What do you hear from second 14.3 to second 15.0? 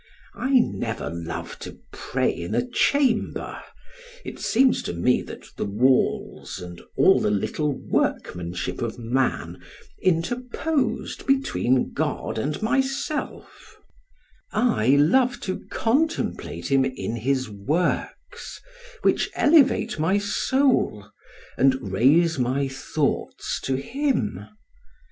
I